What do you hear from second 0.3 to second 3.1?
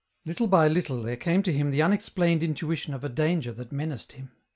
by little there came to him the unexplamed intui tion of a